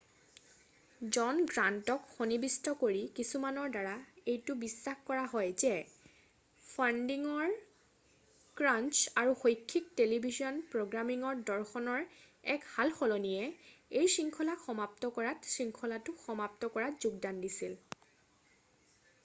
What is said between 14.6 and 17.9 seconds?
সমাপ্ত কৰাত শৃঙ্খলাটো সমাপ্ত কৰাত যোগদান দিছিল৷